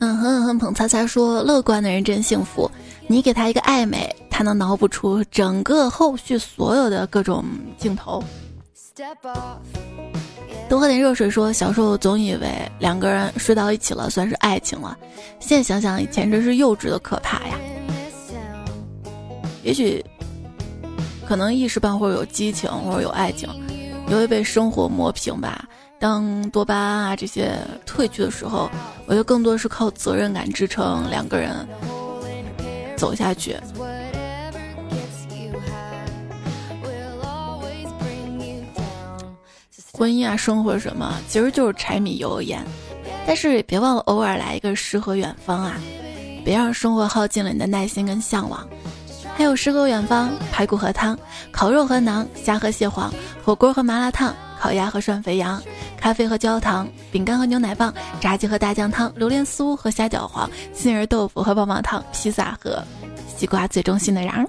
[0.00, 2.70] 嗯哼哼，捧擦擦说，乐观的人真幸福。
[3.06, 7.44] 你给他一个暧昧，他能脑补出整个后续所有的各种
[7.78, 8.22] 镜头。
[10.68, 11.28] 多喝点热水。
[11.28, 14.96] 说小时候总以为两个人睡到一起了算是爱情了，
[15.40, 17.58] 现在想想以前真是幼稚的可怕呀。
[19.62, 20.04] 也许，
[21.26, 23.48] 可能一时半会儿有激情或者有爱情，
[24.08, 25.64] 也会被生活磨平吧。
[25.98, 27.56] 当多巴胺啊这些
[27.86, 28.70] 褪去的时候，
[29.06, 31.66] 我觉得更多是靠责任感支撑两个人
[32.96, 33.56] 走下去。
[39.96, 42.62] 婚姻啊，生活什么，其实就是柴米油盐。
[43.26, 45.80] 但是也别忘了偶尔来一个诗和远方啊，
[46.44, 48.68] 别让生活耗尽了你的耐心跟向往。
[49.36, 51.18] 还有诗和远方，排骨和汤，
[51.50, 53.12] 烤肉和馕，虾和蟹黄，
[53.44, 55.60] 火锅和麻辣烫，烤鸭和涮肥羊，
[55.98, 62.80] 咖啡和焦糖，饼干和牛奶棒，炸鸡和大酱汤，榴莲酥和虾饺黄，杏仁豆腐和棒棒糖，披萨和
[63.36, 64.46] 西瓜最中心的瓤。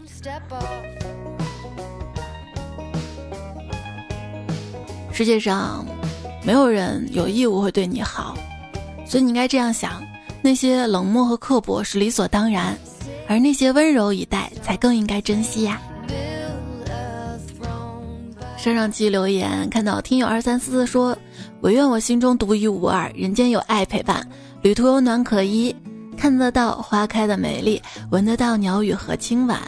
[5.11, 5.83] 世界上
[6.43, 8.37] 没有人有义务会对你好，
[9.07, 10.03] 所以你应该这样想：
[10.43, 12.77] 那些冷漠和刻薄是理所当然。
[13.27, 15.81] 而那些温柔以待，才更应该珍惜呀。
[18.57, 21.15] 上上期留言看到听友二三四四说
[21.61, 24.27] ：“唯愿我心中独一无二，人间有爱陪伴，
[24.61, 25.75] 旅途有暖可依，
[26.17, 29.59] 看得到花开的美丽，闻得到鸟语和清晚，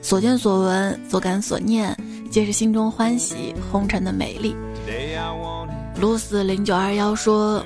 [0.00, 1.96] 所见所闻，所感所念，
[2.30, 4.54] 皆是心中欢喜，红尘的美丽。”
[6.00, 7.64] 露丝零九二幺说。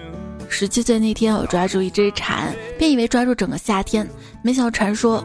[0.51, 4.07] 十七岁那天，我抓住一只蝉，便以为抓住整个夏天。
[4.43, 5.25] 没想到蝉说：“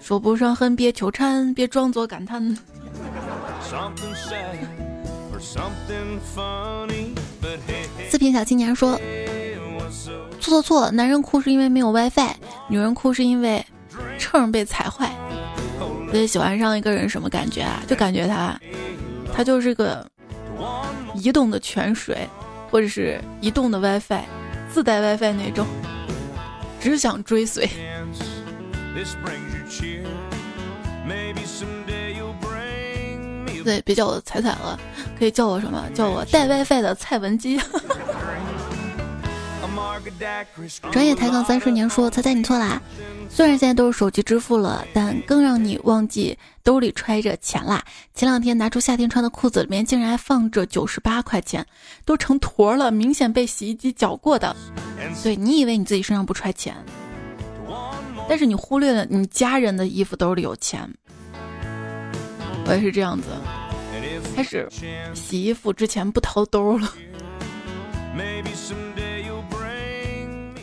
[0.00, 2.42] 说不上恨别求蝉，别装作感叹。”
[8.08, 8.98] 四品小青年说
[10.40, 12.34] ：“错错错，男人哭是因为没有 WiFi，
[12.68, 13.64] 女人哭是因为
[14.18, 15.14] 秤被踩坏。”
[16.10, 17.82] 所以喜欢上一个人什么感觉啊？
[17.86, 18.58] 就感觉他，
[19.32, 20.04] 他就是个
[21.14, 22.26] 移动的泉水，
[22.70, 24.24] 或者是移动的 WiFi。
[24.74, 25.64] 自带 WiFi 那种，
[26.80, 27.70] 只想追随。
[33.62, 34.76] 对，别叫我彩彩了，
[35.16, 35.80] 可以叫我什么？
[35.94, 37.56] 叫我带 WiFi 的蔡文姬。
[40.92, 42.80] 专业抬杠三十年说：“猜猜你错啦！
[43.28, 47.84] 虽然现在都是手机支付了，但更让你忘记兜里揣着钱啦。
[48.14, 51.66] 前两天拿出夏天穿的裤子，里面竟然还放着九十八块钱，
[52.04, 54.54] 都成坨了，明显被洗衣机搅过的。
[55.22, 56.74] 对你以为你自己身上不揣钱，
[58.28, 60.88] 但是你忽略了你家人的衣服兜里有钱。
[62.66, 63.28] 我也是这样子，
[64.34, 64.68] 开始
[65.12, 66.92] 洗衣服之前不掏兜了。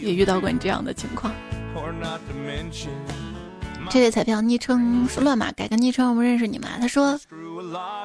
[0.01, 1.33] 也遇到过你这样的情况。
[3.89, 6.69] 这位彩票昵称是乱码，改个昵称我们认识你吗？
[6.79, 7.19] 他说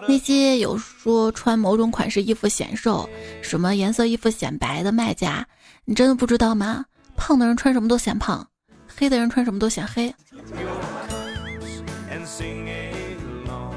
[0.08, 3.08] 那些有说穿某种款式衣服显瘦，
[3.40, 5.46] 什么颜色衣服显白的卖家，
[5.84, 6.84] 你真的不知道吗？
[7.16, 8.44] 胖的人穿什么都显胖，
[8.96, 10.12] 黑的人穿什么都显黑。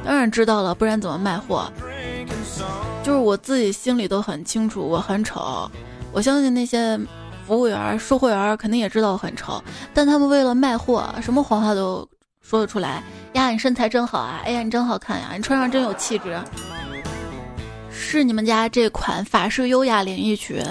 [0.03, 1.71] 当然知道了，不然怎么卖货？
[3.03, 5.69] 就是我自己心里都很清楚，我很丑。
[6.11, 6.99] 我相信那些。
[7.49, 9.59] 服务员、售货员肯定也知道我很丑，
[9.91, 12.07] 但他们为了卖货，什么谎话都
[12.43, 13.01] 说得出来。
[13.33, 14.39] 呀，你身材真好啊！
[14.45, 15.31] 哎呀，你真好看呀！
[15.35, 16.39] 你穿上真有气质。
[17.89, 20.63] 是你们家这款法式优雅连衣裙，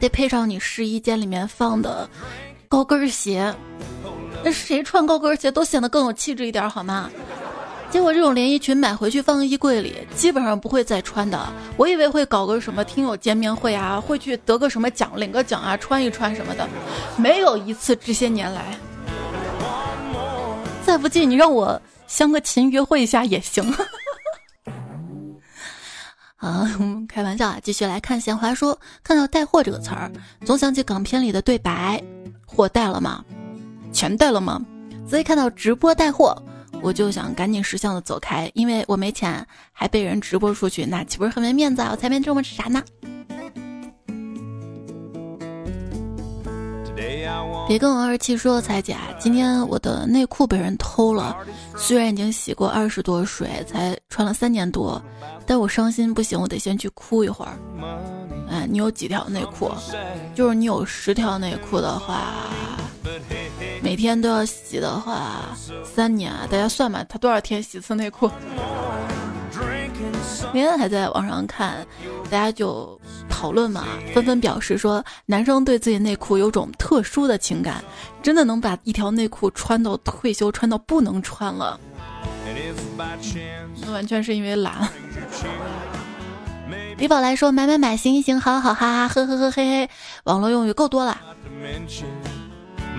[0.00, 2.08] 得配上你试衣间里面放的
[2.66, 3.54] 高跟鞋。
[4.42, 7.10] 那谁穿高跟鞋都显得更有气质一点，好吗？
[7.92, 11.38] 结果这种连衣裙买回去放衣柜里，基本上不会再穿的。
[11.76, 16.66] 我以为会搞个什么听友见面会啊，会去得个什么奖，领个奖啊，穿一穿什么的，
[17.18, 17.94] 没有一次。
[17.96, 18.74] 这些年来，
[20.86, 23.62] 再不济你让我相个亲约会一下也行。
[26.38, 26.66] 啊，
[27.06, 30.10] 开玩笑啊，继续来看闲话说，看到带货这个词儿，
[30.46, 32.02] 总想起港片里的对白：
[32.46, 33.22] 货带了吗？
[33.92, 34.58] 钱带了吗？
[35.06, 36.34] 所以看到直播带货。
[36.82, 41.90] 我就想赶紧识相的走开，因为我没钱，还被人直播出去，那岂不是很没面子啊？
[41.92, 42.82] 我才没这么傻呢。
[47.68, 51.36] 别跟我二七说，彩姐，今天我的内裤被人偷了，
[51.76, 55.00] 虽然已经洗过二十多水，才穿了三年多，
[55.46, 57.52] 但我伤心不行，我得先去哭一会儿。
[58.50, 59.70] 哎，你有几条内裤？
[60.34, 62.34] 就是你有十条内裤的话。
[63.82, 65.48] 每天都要洗的话，
[65.84, 66.46] 三年啊！
[66.48, 68.30] 大家算吧，他多少天洗一次内裤？
[70.52, 71.84] 今天还在网上看，
[72.30, 77.82] 大家就讨论嘛，纷纷表示说，男生对自己内裤有种特殊的情感，
[78.22, 81.78] 真的能把一条内裤穿到退休，穿到不能穿了。
[83.80, 84.88] 那完全是因为懒。
[86.98, 89.90] 李宝来说，买买买，行行行，好好哈哈，呵呵呵嘿嘿，
[90.24, 91.20] 网络用语够多了。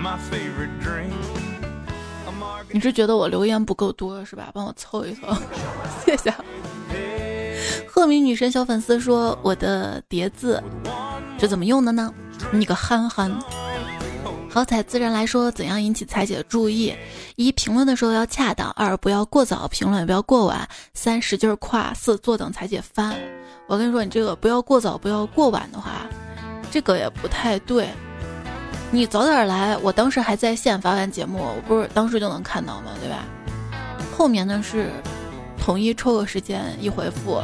[0.04, 1.14] My favorite drink
[2.70, 4.50] 你是觉得我留言不够多是吧？
[4.52, 5.34] 帮我凑一凑，
[6.04, 6.34] 谢谢。
[7.88, 10.62] 鹤鸣女神小粉丝说：“我的叠字
[11.38, 12.12] 是怎么用的呢？
[12.50, 13.32] 你个憨憨。”
[14.50, 16.92] 好彩自然来说，怎样引起彩姐的注意？
[17.36, 23.16] 一评论的时候要恰当，二不要过早评论，也不要过晚，三使劲夸，四坐等彩姐翻。
[23.68, 26.06] 我跟你说，你这个不要过早，不要过晚的话，
[26.70, 27.88] 这个也不太对。
[28.94, 32.92] 你早点来，我当时还在线发完节目，我不是当时就能看到吗？
[33.00, 33.24] 对吧？
[34.16, 34.88] 后面呢是
[35.58, 37.42] 统一抽个时间一回复。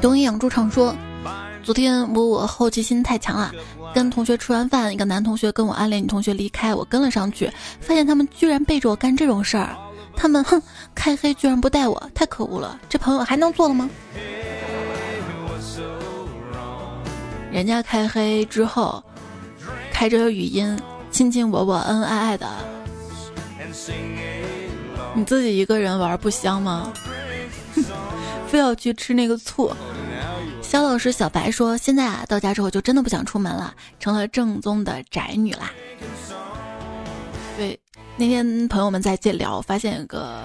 [0.00, 0.92] 东一养猪场说，
[1.62, 3.52] 昨天我我好奇心太强了，
[3.94, 7.48] 跟同学吃完饭，一个男同学跟我暗恋女同学离开，我跟了上去，
[7.80, 9.76] 发现他们居然背着我干这种事儿，
[10.16, 10.60] 他们哼
[10.96, 13.88] 开黑居然不带我，太可恶了，这朋友还能做了吗？
[17.58, 19.02] 人家开黑之后，
[19.92, 20.78] 开着语音，
[21.10, 22.48] 亲亲我我，恩恩爱爱的。
[25.12, 26.92] 你自己一个人玩不香吗？
[28.46, 29.74] 非要去吃那个醋。
[30.62, 35.72] 肖老师小白说：“现在啊，到家之后就真的不想出门了，成了正宗的宅女啦。”
[37.58, 37.76] 对，
[38.16, 40.44] 那天朋友们在借聊，发现一个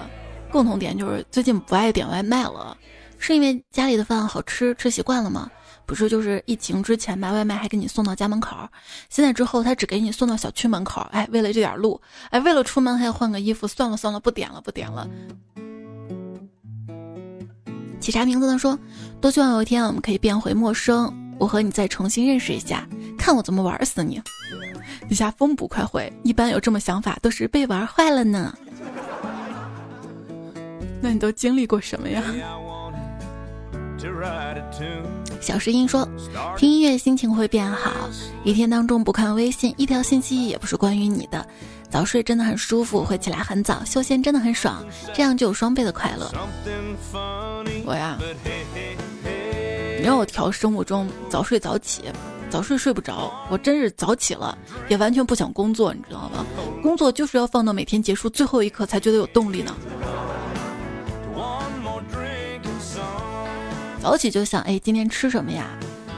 [0.50, 2.76] 共同点，就是最近不爱点外卖了，
[3.20, 5.48] 是因为家里的饭好吃，吃习惯了吗？
[5.86, 8.56] 不是，就是疫情之前买外卖还给你送到家门口，
[9.08, 11.00] 现在之后他只给你送到小区门口。
[11.12, 15.08] 哎，为了这点路，哎，为了出门还要换个衣服，算了算了，不点了不点了。
[18.00, 18.58] 起啥名字呢？
[18.58, 18.78] 说，
[19.20, 24.20] 多希望有一天我们可以变回陌生，我和你再重新认识一下，看我怎么玩死你。
[25.08, 28.56] 底下风不快回，一般有这么想法都是被玩坏了呢。
[31.00, 32.22] 那你都经历过什么呀？
[35.40, 36.08] 小石英说
[36.56, 37.90] ：“听音乐心情会变好，
[38.44, 41.46] 一天当中不看微信，一条信息也不是关于你的。
[41.90, 44.84] 早睡真的很舒服，会起来很早，休闲真的很爽，
[45.14, 46.30] 这样就有双倍的快乐。”
[47.86, 48.18] 我呀，
[49.98, 52.02] 你让我调生物钟，早睡早起，
[52.50, 54.56] 早睡睡不着，我真是早起了，
[54.88, 56.44] 也完全不想工作，你知道吗？
[56.82, 59.74] 工作就是要放到每天结束最后一刻才觉得有动力呢。
[64.04, 65.64] 早起就想，哎，今天吃什么呀？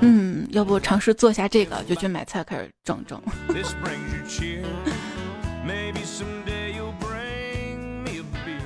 [0.01, 3.23] 嗯，要不尝试做下这个，就去买菜开始整整。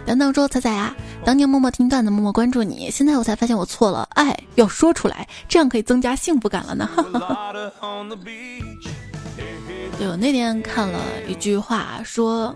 [0.07, 6.89] 等等说彩彩啊，当年默默听段子，默默关注你，现在我才发现我错了，爱要说出来，这样可以增加幸福感了呢。
[9.99, 10.99] 对，我那天看了
[11.29, 12.55] 一句话，说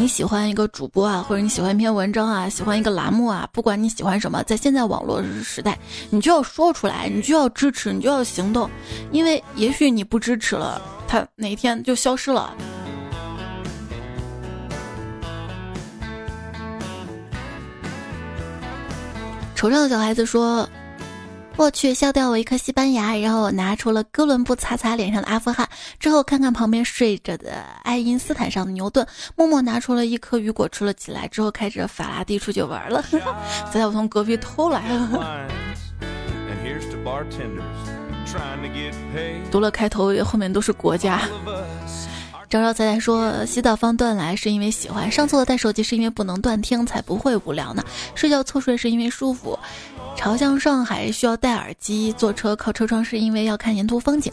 [0.00, 5.76] 你喜欢一个主播啊，或者你喜欢一篇文章啊，喜欢一个栏目啊，不管你喜欢什么，在现在网络时代，
[6.08, 8.70] 你就要说出来，你就要支持，你就要行动，
[9.10, 12.54] 因为也许你不支持了，他哪一天就消失了。
[19.56, 20.68] 惆怅的小孩子说
[21.58, 29.04] ：“我去，笑掉我一颗西班牙，然后我拿出了哥伦布擦擦脸上的阿富汗，之后看看旁边睡着的爱因斯坦上的牛顿，
[29.34, 33.04] 默默拿出了一颗雨果吃了起来，之后开着法拉第出去玩了。
[33.72, 35.48] 再我从隔壁偷来了。
[39.50, 41.22] 读了开头，后面都是国家。”
[42.48, 47.84] 昭昭仔仔说：“洗澡放断来是因为喜欢，上厕所带手机是因为不能断听，才不会无聊呢。
[48.14, 49.58] 睡觉侧睡是因为舒服，
[50.18, 54.32] 朝向上海需要戴耳机，坐车靠车窗是因为要看沿途风景。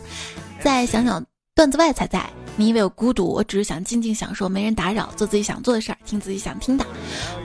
[0.60, 1.24] 再想想
[1.54, 3.32] 段子外才在，你以为我孤独？
[3.32, 6.84] 我只是想静静享受，没人打扰，做自己想做的事儿，听自己想听的。”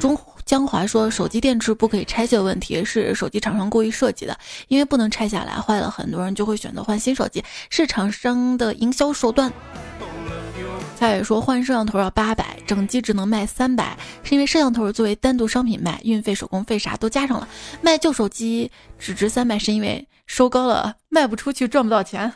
[0.00, 4.34] 中江华说：“手机电池不可以拆卸问题是手机厂商故意设计的，
[4.68, 9.52] 因为不能拆下来，坏了很多人就会选择换新手机，是厂商的营销手段。”
[11.00, 17.48] 他也说换摄像头要八百，整机只能卖三百，是因为摄像头作为单独商品卖，运费、手工费啥都加上了。
[17.80, 22.30] 卖旧手机只值三百，是因为收高了卖不出去，赚不到钱。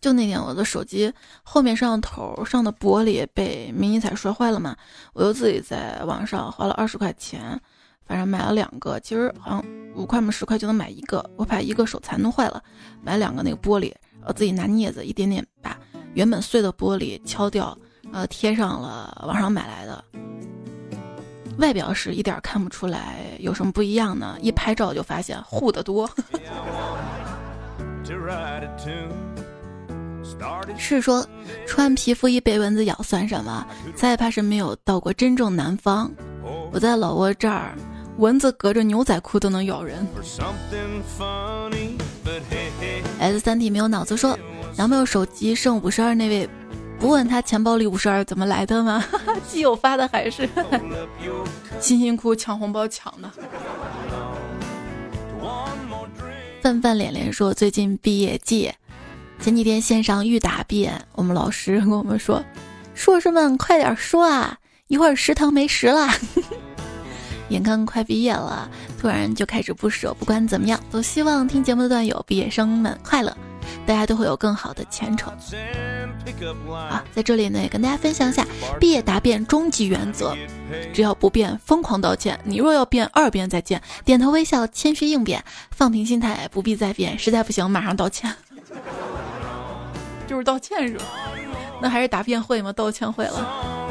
[0.00, 1.12] 就那天我的手机
[1.44, 4.76] 后面摄像头上的玻璃被迷你彩摔坏了嘛，
[5.12, 7.60] 我又自己在网上花了二十块钱，
[8.04, 12.60] 反正买了两个，其实好像五块嘛十块就能买一个，我怕一个手残弄坏了，
[13.04, 13.94] 买两个那个玻璃。
[14.28, 15.76] 我自己拿镊子一点点把
[16.12, 17.76] 原本碎的玻璃敲掉，
[18.12, 20.04] 呃，贴上了网上买来的。
[21.56, 26.08] 外表是一点看不出来有什么不一样呢，一拍照就发现糊的多。
[30.76, 31.26] 是说
[31.66, 33.66] 穿皮肤衣被蚊子咬算什么？
[33.96, 36.10] 再怕是没有到过真正南方。
[36.70, 37.74] 我在老挝这儿，
[38.18, 40.06] 蚊子隔着牛仔裤都能咬人。
[43.18, 44.38] S 三 T 没有脑子说，
[44.76, 46.48] 男朋友手机剩五十二那位，
[46.98, 49.04] 不问他钱包里五十二怎么来的吗？
[49.48, 50.48] 基友发的还是
[51.80, 53.30] 辛辛苦抢红包抢的。
[56.62, 58.72] 范范脸脸说，最近毕业季，
[59.40, 62.42] 前几天线上预答辩，我们老师跟我们说，
[62.94, 64.58] 硕士们快点说啊，
[64.88, 66.08] 一会儿食堂没食了。
[67.48, 68.68] 眼看快毕业了，
[69.00, 70.14] 突然就开始不舍。
[70.18, 73.36] 不管怎么样，都希望听节目的段友、毕业生们快乐，
[73.86, 75.32] 大家都会有更好的前程。
[76.72, 78.46] 啊，在这里呢，也跟大家分享一下
[78.78, 80.36] 毕业答辩终极原则：
[80.92, 83.80] 只要不变，疯狂道歉；你若要变，二辩再见。
[84.04, 87.18] 点头微笑，谦虚应变，放平心态，不必再变。
[87.18, 88.34] 实在不行，马上道歉。
[90.28, 91.04] 就是道歉是吧？
[91.80, 92.70] 那还是答辩会吗？
[92.72, 93.88] 道歉会了。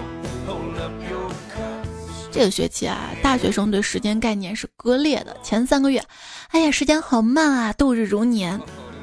[2.32, 5.36] 这个学期啊，大学生对时间概念是割裂的。
[5.42, 6.04] 前三个月，
[6.50, 8.60] 哎呀，时间好慢啊，度日如年。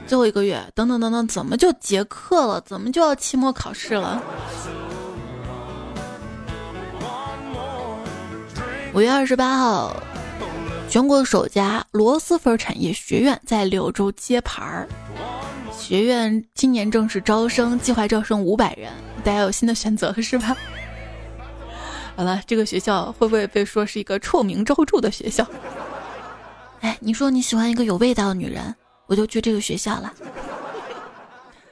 [0.07, 2.61] 最后一个月，等等等等，怎么就结课了？
[2.61, 4.23] 怎么就要期末考试了？
[8.93, 9.97] 五月二十八号，
[10.89, 14.87] 全国首家螺蛳粉产业学院在柳州揭牌儿。
[15.77, 18.93] 学院今年正式招生，计划招生五百人。
[19.25, 20.55] 大家有新的选择是吧？
[22.17, 25.47] 好了，这个学校会不会被说是一个臭名昭著的学校？
[26.81, 28.75] 哎，你说你喜欢一个有味道的女人，
[29.07, 30.13] 我就去这个学校了。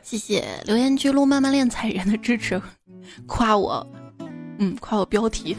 [0.02, 2.60] 谢谢留言区路慢慢练彩人的支持，
[3.26, 3.86] 夸我，
[4.58, 5.56] 嗯，夸我标题。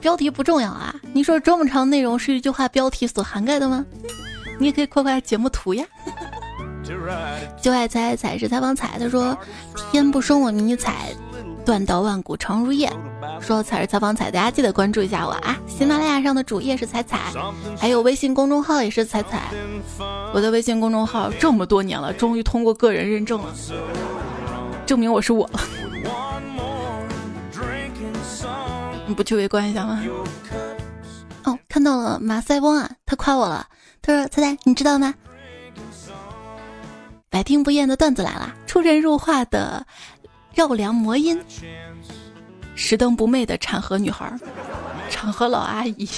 [0.00, 3.84] 标题不重要啊，你说这么长内容是一句话标题所涵盖的吗？
[4.58, 5.84] 你也可以夸夸节目图呀。
[7.60, 9.36] 就爱猜彩是采访彩，他说
[9.90, 11.08] ：“天不生我迷彩，
[11.64, 12.92] 断刀万古长如夜。”
[13.40, 15.56] 说彩是采访彩，大家记得关注一下我啊！
[15.66, 17.32] 喜马拉雅上的主页是彩彩，
[17.76, 19.50] 还有微信公众号也是彩彩。
[20.32, 23.52] 我的微信公众号这么多年了，终于通过个人认证了，
[24.86, 25.60] 证明我是我了。
[29.06, 30.02] 你不去围观一下吗？
[31.44, 33.66] 哦，看到了马赛翁啊，他夸我了，
[34.02, 35.14] 他说：“彩彩，你知道吗？”
[37.36, 39.86] 百听不厌的段子来了，出神入化的
[40.54, 41.38] 绕梁魔音，
[42.74, 44.32] 石灯不昧的产河女孩，
[45.10, 46.08] 产河老阿姨。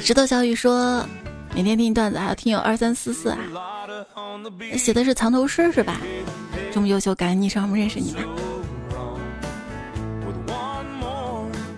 [0.00, 1.04] 石头小雨说
[1.56, 3.38] ：“每天听段子，还有听友二三四四啊，
[4.78, 6.00] 写的是藏头诗是吧？
[6.72, 8.20] 这么优秀，感恩昵称，我们认识你吧。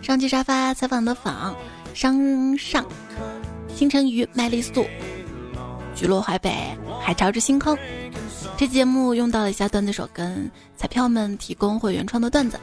[0.02, 1.56] 上期沙发采访的访
[1.94, 2.84] 商上，
[3.76, 4.86] 星辰鱼麦丽素，
[5.94, 6.50] 菊落淮北，
[6.98, 7.76] 海潮之星空。
[8.56, 12.58] 这节目用到了以下段子手跟彩票们提供会原创的段子：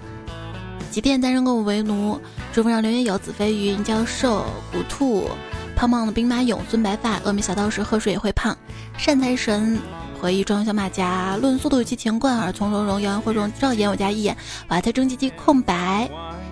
[0.89, 2.19] 即便单身狗为奴，
[2.51, 5.29] 祝福上留言有子飞鱼、银教授、古兔、
[5.75, 8.57] 胖胖的兵马俑、孙白发、峨眉小道士喝水也会胖、
[8.97, 9.77] 善财神、
[10.19, 14.35] 回忆装小马甲、论速度与激情、冠耳从容容、谣言惑众、照眼我家一眼、
[14.69, 16.09] 瓦特蒸汽机空白、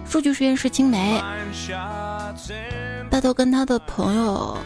[0.08, 1.20] 数据实验室青梅、
[3.12, 4.58] 大头跟他的朋友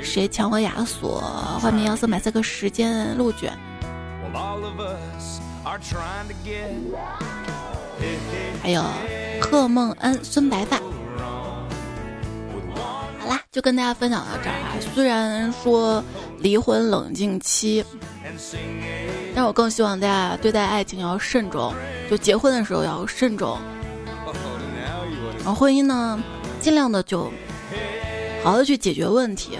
[0.00, 1.20] 谁抢我亚索、
[1.60, 3.52] 画面要色买赛克时间鹿卷。
[8.62, 8.84] 还有
[9.42, 10.76] 贺梦恩、孙白发。
[13.18, 14.78] 好啦，就跟大家分享到这儿啊。
[14.94, 16.00] 虽然说
[16.38, 17.84] 离婚冷静期，
[19.34, 21.74] 但我更希望大家对待爱情要慎重，
[22.08, 23.58] 就结婚的时候要慎重。
[25.38, 26.22] 然后婚姻呢，
[26.60, 27.32] 尽量的就好
[28.42, 29.58] 好的去解决问题。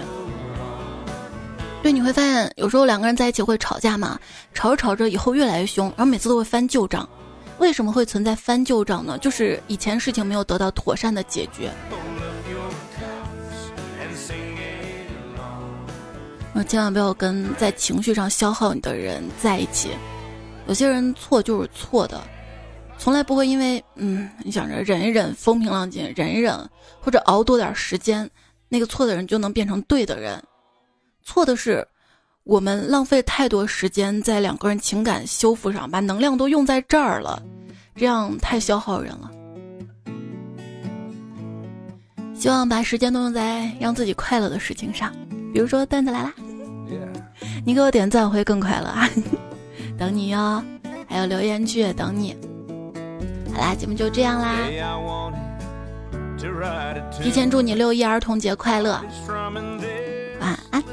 [1.83, 4.19] 对，你会发现有时候两个人在一起会吵架嘛，
[4.53, 7.07] 吵着吵着以后越来越凶，然后每次都会翻旧账。
[7.57, 9.17] 为什么会存在翻旧账呢？
[9.19, 11.71] 就是以前事情没有得到妥善的解决。
[16.53, 19.89] 那千万不要跟在情绪上消耗你的人在一起。
[20.67, 22.21] 有些人错就是错的，
[22.97, 26.55] 从来不会因为嗯你想着忍一忍，风平浪静，忍一忍，
[26.99, 28.29] 或者熬多点时间，
[28.73, 30.41] 那个错的人就能变成对的人。
[31.23, 31.85] 错的是，
[32.45, 37.43] 我们浪费太多时间在两个人情感修复上，把能量都用在这儿了，
[37.95, 39.29] 这样太消耗人了。
[42.33, 45.11] 希望把时间都用在让自己快乐的事情上，
[45.53, 46.33] 比如说段子来啦，
[47.65, 49.09] 你给我点赞会更快乐啊！
[49.99, 50.63] 等你哟，
[51.07, 52.37] 还有留言区也等你。
[53.53, 54.57] 好啦，节目就这样啦，
[57.11, 58.99] 提前祝你六一儿童节快乐。
[60.39, 60.83] 晚安。